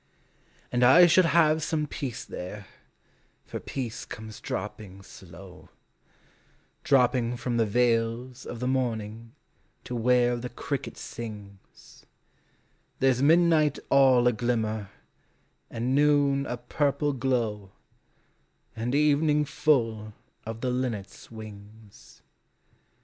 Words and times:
And 0.71 0.83
I 0.83 1.05
shall 1.05 1.25
have 1.27 1.61
some 1.61 1.85
peace 1.85 2.25
there, 2.25 2.65
for 3.45 3.59
peace 3.59 4.03
comes 4.03 4.41
dropping 4.41 5.03
slow, 5.03 5.69
Dropping 6.83 7.37
from 7.37 7.57
the 7.57 7.67
veils 7.67 8.43
of 8.43 8.59
the 8.59 8.67
morning 8.67 9.33
to 9.83 9.95
where 9.95 10.37
the 10.37 10.49
cricket 10.49 10.97
sings; 10.97 12.07
There 12.97 13.13
's 13.13 13.21
midnight 13.21 13.77
all 13.91 14.25
a 14.27 14.33
glimmer, 14.33 14.89
and 15.69 15.93
noon 15.93 16.47
a 16.47 16.57
purple 16.57 17.13
glow, 17.13 17.71
And 18.75 18.95
evening 18.95 19.45
full 19.45 20.13
of 20.47 20.61
the 20.61 20.71
linnet's 20.71 21.29
wings. 21.29 22.23